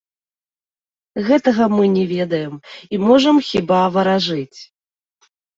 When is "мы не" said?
1.75-2.05